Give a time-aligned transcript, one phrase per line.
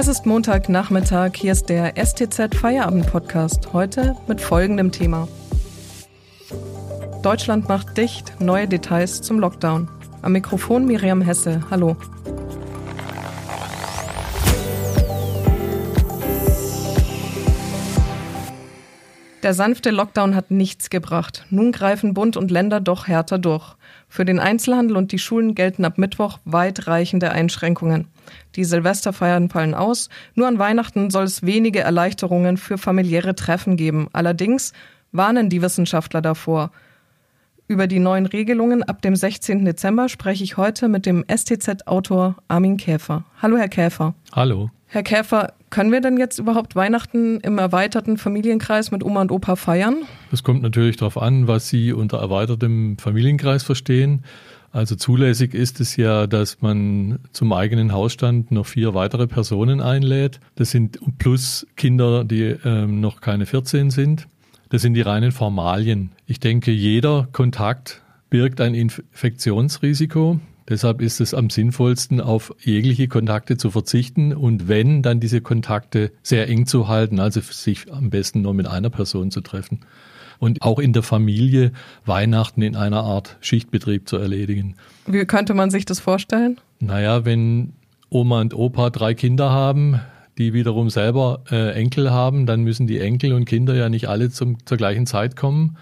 [0.00, 5.26] Es ist Montagnachmittag, hier ist der STZ Feierabend Podcast, heute mit folgendem Thema.
[7.24, 9.88] Deutschland macht dicht, neue Details zum Lockdown.
[10.22, 11.96] Am Mikrofon Miriam Hesse, hallo.
[19.42, 21.44] Der sanfte Lockdown hat nichts gebracht.
[21.50, 23.74] Nun greifen Bund und Länder doch härter durch.
[24.08, 28.08] Für den Einzelhandel und die Schulen gelten ab Mittwoch weitreichende Einschränkungen.
[28.56, 30.08] Die Silvesterfeiern fallen aus.
[30.34, 34.08] Nur an Weihnachten soll es wenige Erleichterungen für familiäre Treffen geben.
[34.12, 34.72] Allerdings
[35.12, 36.70] warnen die Wissenschaftler davor.
[37.66, 39.66] Über die neuen Regelungen ab dem 16.
[39.66, 43.24] Dezember spreche ich heute mit dem STZ-Autor Armin Käfer.
[43.42, 44.14] Hallo, Herr Käfer.
[44.32, 44.70] Hallo.
[44.86, 49.56] Herr Käfer, können wir denn jetzt überhaupt Weihnachten im erweiterten Familienkreis mit Oma und Opa
[49.56, 49.96] feiern?
[50.32, 54.24] Es kommt natürlich darauf an, was Sie unter erweitertem Familienkreis verstehen.
[54.70, 60.40] Also zulässig ist es ja, dass man zum eigenen Hausstand noch vier weitere Personen einlädt.
[60.56, 64.28] Das sind plus Kinder, die ähm, noch keine 14 sind.
[64.68, 66.10] Das sind die reinen Formalien.
[66.26, 70.38] Ich denke, jeder Kontakt birgt ein Infektionsrisiko.
[70.68, 76.12] Deshalb ist es am sinnvollsten, auf jegliche Kontakte zu verzichten und wenn, dann diese Kontakte
[76.22, 79.80] sehr eng zu halten, also sich am besten nur mit einer Person zu treffen.
[80.38, 81.72] Und auch in der Familie
[82.04, 84.76] Weihnachten in einer Art Schichtbetrieb zu erledigen.
[85.06, 86.58] Wie könnte man sich das vorstellen?
[86.78, 87.72] Naja, wenn
[88.10, 90.00] Oma und Opa drei Kinder haben,
[90.36, 94.30] die wiederum selber äh, Enkel haben, dann müssen die Enkel und Kinder ja nicht alle
[94.30, 95.76] zum, zur gleichen Zeit kommen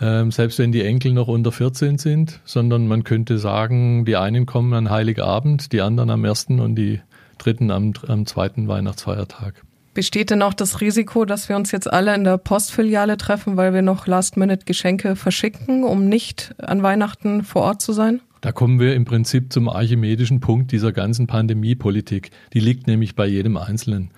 [0.00, 4.46] ähm, selbst wenn die Enkel noch unter 14 sind, sondern man könnte sagen, die einen
[4.46, 7.00] kommen an Heiligabend, die anderen am ersten und die
[7.38, 9.62] dritten am, am zweiten Weihnachtsfeiertag.
[9.94, 13.72] Besteht denn auch das Risiko, dass wir uns jetzt alle in der Postfiliale treffen, weil
[13.72, 18.20] wir noch Last-Minute-Geschenke verschicken, um nicht an Weihnachten vor Ort zu sein?
[18.42, 22.30] Da kommen wir im Prinzip zum archimedischen Punkt dieser ganzen Pandemiepolitik.
[22.52, 24.10] Die liegt nämlich bei jedem Einzelnen.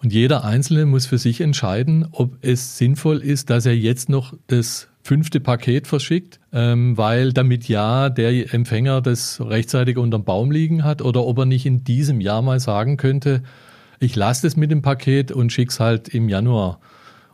[0.00, 4.34] Und jeder Einzelne muss für sich entscheiden, ob es sinnvoll ist, dass er jetzt noch
[4.46, 10.84] das fünfte Paket verschickt, ähm, weil damit ja der Empfänger das rechtzeitig unterm Baum liegen
[10.84, 13.42] hat oder ob er nicht in diesem Jahr mal sagen könnte,
[14.00, 16.80] ich lasse es mit dem Paket und schick's halt im Januar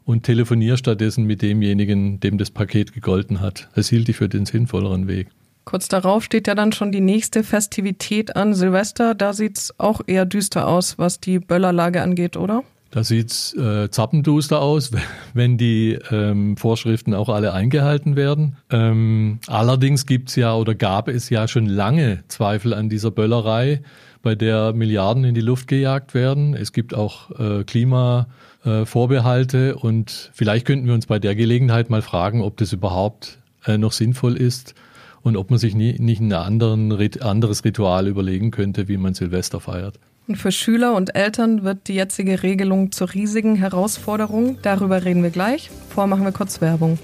[0.04, 3.68] und telefoniere stattdessen mit demjenigen, dem das Paket gegolten hat.
[3.74, 5.28] Das hielt ich für den sinnvolleren Weg.
[5.64, 9.14] Kurz darauf steht ja dann schon die nächste Festivität an Silvester.
[9.14, 12.64] Da sieht's auch eher düster aus, was die Böllerlage angeht, oder?
[12.92, 14.90] Da sieht's äh, zappenduster aus,
[15.34, 18.58] wenn die ähm, Vorschriften auch alle eingehalten werden.
[18.70, 23.80] Ähm, allerdings gibt's ja oder gab es ja schon lange Zweifel an dieser Böllerei,
[24.20, 26.54] bei der Milliarden in die Luft gejagt werden.
[26.54, 32.02] Es gibt auch äh, Klimavorbehalte äh, und vielleicht könnten wir uns bei der Gelegenheit mal
[32.02, 34.74] fragen, ob das überhaupt äh, noch sinnvoll ist
[35.22, 39.60] und ob man sich nie, nicht ein anderen, anderes Ritual überlegen könnte, wie man Silvester
[39.60, 39.98] feiert.
[40.28, 44.58] Und für Schüler und Eltern wird die jetzige Regelung zur riesigen Herausforderung.
[44.62, 45.70] Darüber reden wir gleich.
[45.90, 46.98] Vorher machen wir kurz Werbung.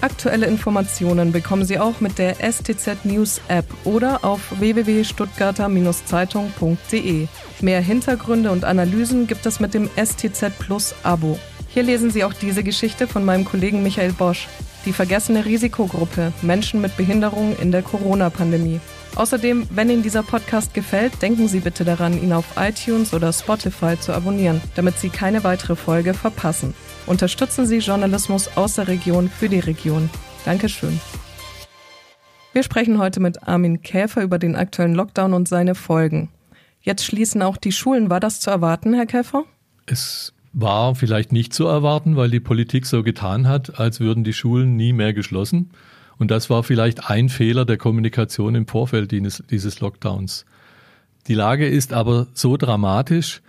[0.00, 7.26] Aktuelle Informationen bekommen Sie auch mit der STZ News App oder auf www.stuttgarter-zeitung.de.
[7.60, 11.36] Mehr Hintergründe und Analysen gibt es mit dem STZ Plus Abo.
[11.68, 14.46] Hier lesen Sie auch diese Geschichte von meinem Kollegen Michael Bosch.
[14.84, 18.80] Die vergessene Risikogruppe Menschen mit Behinderung in der Corona-Pandemie.
[19.16, 23.98] Außerdem, wenn Ihnen dieser Podcast gefällt, denken Sie bitte daran, ihn auf iTunes oder Spotify
[23.98, 26.74] zu abonnieren, damit Sie keine weitere Folge verpassen.
[27.06, 30.08] Unterstützen Sie Journalismus aus der Region für die Region.
[30.44, 31.00] Dankeschön.
[32.52, 36.30] Wir sprechen heute mit Armin Käfer über den aktuellen Lockdown und seine Folgen.
[36.80, 38.10] Jetzt schließen auch die Schulen.
[38.10, 39.44] War das zu erwarten, Herr Käfer?
[39.86, 44.32] Es war vielleicht nicht zu erwarten, weil die Politik so getan hat, als würden die
[44.32, 45.70] Schulen nie mehr geschlossen.
[46.18, 50.46] Und das war vielleicht ein Fehler der Kommunikation im Vorfeld dieses, Lockdowns.
[51.28, 53.40] Die Lage ist aber so dramatisch,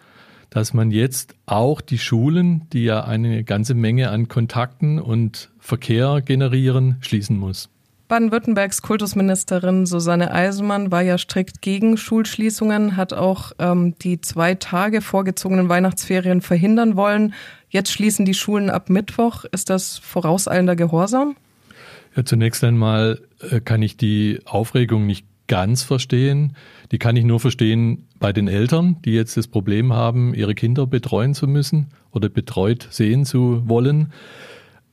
[0.49, 6.21] dass man jetzt auch die Schulen, die ja eine ganze Menge an Kontakten und Verkehr
[6.21, 7.69] generieren, schließen muss.
[8.09, 15.01] Baden-Württembergs Kultusministerin Susanne Eisenmann war ja strikt gegen Schulschließungen, hat auch ähm, die zwei Tage
[15.01, 17.35] vorgezogenen Weihnachtsferien verhindern wollen.
[17.69, 19.45] Jetzt schließen die Schulen ab Mittwoch.
[19.51, 21.37] Ist das vorauseilender Gehorsam?
[22.15, 23.21] Ja, zunächst einmal
[23.51, 26.55] äh, kann ich die Aufregung nicht ganz verstehen.
[26.91, 30.87] Die kann ich nur verstehen bei den Eltern, die jetzt das Problem haben, ihre Kinder
[30.87, 34.11] betreuen zu müssen oder betreut sehen zu wollen.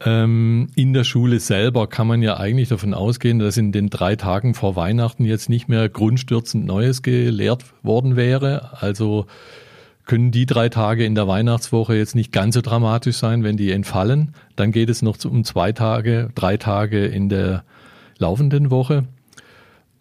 [0.04, 4.14] Ähm, in der Schule selber kann man ja eigentlich davon ausgehen, dass in den drei
[4.16, 8.82] Tagen vor Weihnachten jetzt nicht mehr grundstürzend Neues gelehrt worden wäre.
[8.82, 9.26] Also
[10.04, 13.72] können die drei Tage in der Weihnachtswoche jetzt nicht ganz so dramatisch sein, wenn die
[13.72, 14.34] entfallen.
[14.54, 17.64] Dann geht es noch um zwei Tage, drei Tage in der
[18.18, 19.04] laufenden Woche.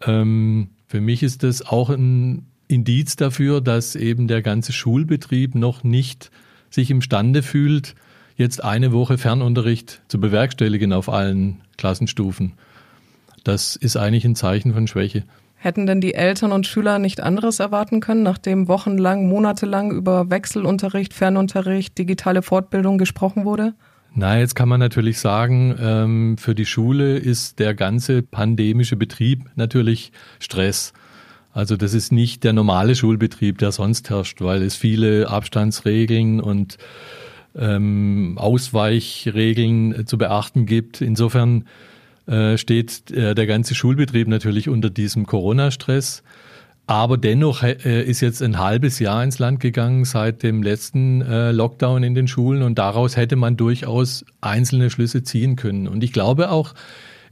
[0.06, 5.84] Ähm, für mich ist das auch ein Indiz dafür, dass eben der ganze Schulbetrieb noch
[5.84, 6.30] nicht
[6.70, 7.94] sich imstande fühlt,
[8.36, 12.52] jetzt eine Woche Fernunterricht zu bewerkstelligen auf allen Klassenstufen.
[13.44, 15.24] Das ist eigentlich ein Zeichen von Schwäche.
[15.54, 21.14] Hätten denn die Eltern und Schüler nicht anderes erwarten können, nachdem wochenlang, monatelang über Wechselunterricht,
[21.14, 23.74] Fernunterricht, digitale Fortbildung gesprochen wurde?
[24.14, 29.44] Na, jetzt kann man natürlich sagen, ähm, für die Schule ist der ganze pandemische Betrieb
[29.56, 30.92] natürlich Stress.
[31.52, 36.76] Also das ist nicht der normale Schulbetrieb, der sonst herrscht, weil es viele Abstandsregeln und
[37.58, 41.00] ähm, Ausweichregeln zu beachten gibt.
[41.00, 41.64] Insofern
[42.26, 46.22] äh, steht äh, der ganze Schulbetrieb natürlich unter diesem Corona-Stress.
[46.88, 51.50] Aber dennoch äh, ist jetzt ein halbes Jahr ins Land gegangen seit dem letzten äh,
[51.50, 55.88] Lockdown in den Schulen und daraus hätte man durchaus einzelne Schlüsse ziehen können.
[55.88, 56.74] Und ich glaube auch,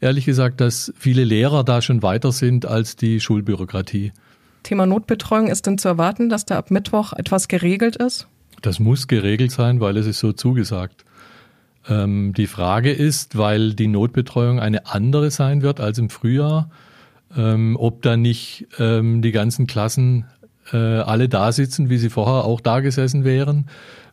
[0.00, 4.12] ehrlich gesagt, dass viele Lehrer da schon weiter sind als die Schulbürokratie.
[4.64, 8.26] Thema Notbetreuung ist denn zu erwarten, dass da ab Mittwoch etwas geregelt ist?
[8.64, 11.04] Das muss geregelt sein, weil es ist so zugesagt.
[11.86, 16.70] Ähm, die Frage ist, weil die Notbetreuung eine andere sein wird als im Frühjahr,
[17.36, 20.24] ähm, ob da nicht ähm, die ganzen Klassen
[20.72, 23.66] äh, alle da sitzen, wie sie vorher auch da gesessen wären,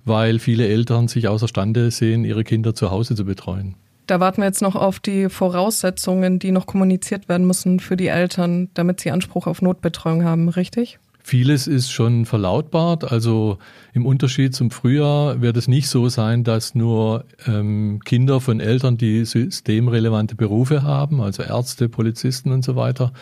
[0.03, 3.75] weil viele Eltern sich außerstande sehen, ihre Kinder zu Hause zu betreuen.
[4.07, 8.07] Da warten wir jetzt noch auf die Voraussetzungen, die noch kommuniziert werden müssen für die
[8.07, 10.99] Eltern, damit sie Anspruch auf Notbetreuung haben, richtig?
[11.23, 13.11] Vieles ist schon verlautbart.
[13.11, 13.57] Also
[13.93, 18.97] im Unterschied zum Frühjahr wird es nicht so sein, dass nur ähm, Kinder von Eltern,
[18.97, 23.13] die systemrelevante Berufe haben, also Ärzte, Polizisten und so weiter,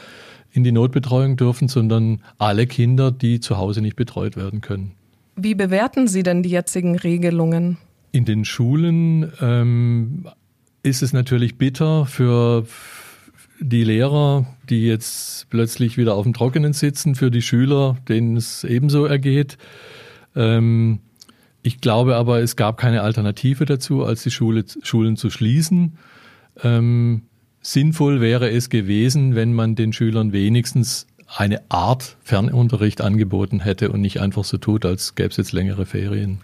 [0.51, 4.93] in die Notbetreuung dürfen, sondern alle Kinder, die zu Hause nicht betreut werden können.
[5.35, 7.77] Wie bewerten Sie denn die jetzigen Regelungen?
[8.11, 10.27] In den Schulen ähm,
[10.83, 12.65] ist es natürlich bitter für
[13.59, 18.63] die Lehrer, die jetzt plötzlich wieder auf dem Trockenen sitzen, für die Schüler, denen es
[18.63, 19.57] ebenso ergeht.
[20.35, 20.99] Ähm,
[21.61, 25.97] ich glaube aber, es gab keine Alternative dazu, als die Schule, Schulen zu schließen.
[26.63, 27.23] Ähm,
[27.61, 34.01] sinnvoll wäre es gewesen, wenn man den Schülern wenigstens eine Art Fernunterricht angeboten hätte und
[34.01, 36.39] nicht einfach so tut, als gäbe es jetzt längere Ferien.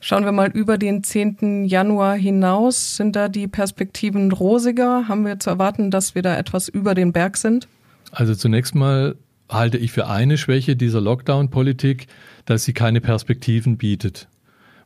[0.00, 1.64] Schauen wir mal über den 10.
[1.64, 2.96] Januar hinaus.
[2.96, 5.08] Sind da die Perspektiven rosiger?
[5.08, 7.66] Haben wir zu erwarten, dass wir da etwas über den Berg sind?
[8.12, 9.16] Also zunächst mal
[9.48, 12.06] halte ich für eine Schwäche dieser Lockdown-Politik,
[12.44, 14.28] dass sie keine Perspektiven bietet.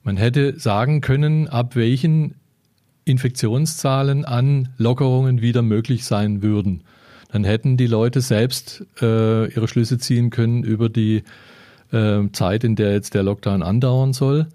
[0.03, 2.35] Man hätte sagen können, ab welchen
[3.05, 6.82] Infektionszahlen an Lockerungen wieder möglich sein würden.
[7.31, 11.23] Dann hätten die Leute selbst äh, ihre Schlüsse ziehen können über die
[11.91, 14.49] äh, Zeit, in der jetzt der Lockdown andauern soll.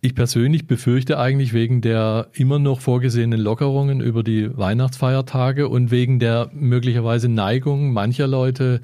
[0.00, 6.20] Ich persönlich befürchte eigentlich wegen der immer noch vorgesehenen Lockerungen über die Weihnachtsfeiertage und wegen
[6.20, 8.80] der möglicherweise Neigung mancher Leute,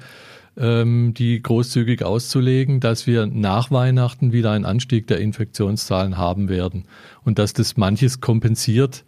[0.57, 6.83] ähm, die großzügig auszulegen, dass wir nach Weihnachten wieder einen Anstieg der Infektionszahlen haben werden
[7.23, 9.05] und dass das manches kompensiert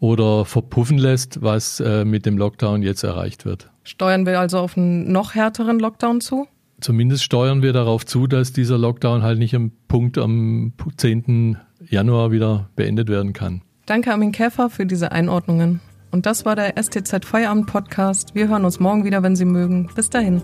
[0.00, 3.70] oder verpuffen lässt, was äh, mit dem Lockdown jetzt erreicht wird.
[3.84, 6.46] Steuern wir also auf einen noch härteren Lockdown zu?
[6.80, 11.56] Zumindest steuern wir darauf zu, dass dieser Lockdown halt nicht am Punkt am 10.
[11.88, 13.62] Januar wieder beendet werden kann.
[13.86, 15.80] Danke Armin Käfer für diese Einordnungen.
[16.10, 18.34] Und das war der STZ Feierabend Podcast.
[18.34, 19.88] Wir hören uns morgen wieder, wenn Sie mögen.
[19.94, 20.42] Bis dahin.